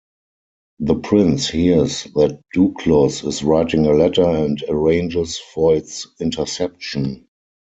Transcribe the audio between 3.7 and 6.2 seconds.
a letter, and arranges for its